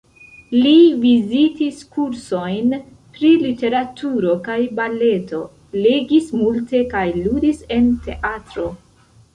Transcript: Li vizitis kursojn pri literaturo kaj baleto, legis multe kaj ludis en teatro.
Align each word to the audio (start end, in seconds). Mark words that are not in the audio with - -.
Li 0.53 0.71
vizitis 1.01 1.83
kursojn 1.97 2.73
pri 3.19 3.31
literaturo 3.43 4.35
kaj 4.49 4.59
baleto, 4.81 5.43
legis 5.87 6.35
multe 6.43 6.85
kaj 6.97 7.07
ludis 7.23 7.67
en 7.79 7.91
teatro. 8.09 8.71